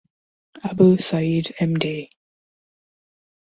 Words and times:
Abu 0.63 0.97
Syed 0.97 1.47
Md. 1.59 2.09